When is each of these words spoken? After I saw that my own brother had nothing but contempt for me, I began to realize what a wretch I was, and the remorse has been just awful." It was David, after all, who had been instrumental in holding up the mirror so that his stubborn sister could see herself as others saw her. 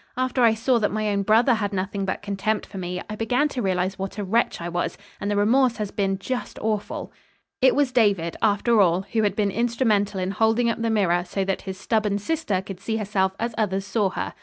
After 0.17 0.41
I 0.41 0.55
saw 0.55 0.79
that 0.79 0.89
my 0.91 1.09
own 1.11 1.21
brother 1.21 1.53
had 1.53 1.71
nothing 1.73 2.05
but 2.05 2.23
contempt 2.23 2.65
for 2.65 2.79
me, 2.79 3.03
I 3.07 3.15
began 3.15 3.47
to 3.49 3.61
realize 3.61 3.99
what 3.99 4.17
a 4.17 4.23
wretch 4.23 4.59
I 4.59 4.67
was, 4.67 4.97
and 5.19 5.29
the 5.29 5.35
remorse 5.35 5.77
has 5.77 5.91
been 5.91 6.17
just 6.17 6.57
awful." 6.57 7.13
It 7.61 7.75
was 7.75 7.91
David, 7.91 8.35
after 8.41 8.81
all, 8.81 9.03
who 9.11 9.21
had 9.21 9.35
been 9.35 9.51
instrumental 9.51 10.19
in 10.19 10.31
holding 10.31 10.71
up 10.71 10.81
the 10.81 10.89
mirror 10.89 11.23
so 11.23 11.45
that 11.45 11.61
his 11.69 11.77
stubborn 11.77 12.17
sister 12.17 12.63
could 12.63 12.79
see 12.79 12.97
herself 12.97 13.33
as 13.39 13.53
others 13.59 13.85
saw 13.85 14.09
her. 14.09 14.33